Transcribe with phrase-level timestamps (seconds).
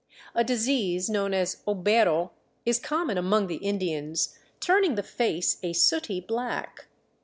[0.33, 2.31] A disease known as" obero"
[2.65, 6.87] is common among the Indians, turning the face a sooty black.